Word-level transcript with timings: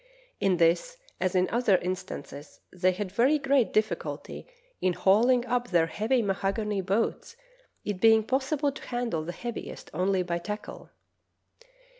In 0.39 0.57
this 0.57 0.97
as 1.19 1.35
in 1.35 1.47
other 1.51 1.77
instances 1.77 2.59
they 2.73 2.91
had 2.91 3.11
very 3.11 3.37
great 3.37 3.71
difficulty 3.71 4.47
in 4.81 4.93
hauling 4.93 5.45
up 5.45 5.67
their 5.67 5.85
heavy 5.85 6.23
mahogany 6.23 6.81
boats, 6.81 7.35
it 7.85 8.01
being 8.01 8.23
possi 8.23 8.59
ble 8.59 8.71
to 8.71 8.87
handle 8.87 9.23
the 9.23 9.31
heaviest 9.31 9.91
only 9.93 10.23
by 10.23 10.39
tackle. 10.39 10.89